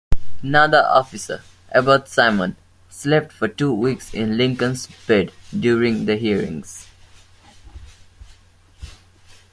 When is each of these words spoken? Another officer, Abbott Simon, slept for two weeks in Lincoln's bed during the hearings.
Another 0.41 0.83
officer, 0.87 1.43
Abbott 1.71 2.07
Simon, 2.07 2.55
slept 2.89 3.31
for 3.31 3.47
two 3.47 3.71
weeks 3.71 4.15
in 4.15 4.35
Lincoln's 4.35 4.87
bed 5.05 5.31
during 5.55 6.05
the 6.05 6.15
hearings. 6.17 6.87